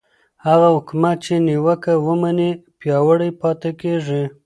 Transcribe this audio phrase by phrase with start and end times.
[0.45, 4.23] هغه حکومت چې نیوکه ومني پیاوړی پاتې کېږي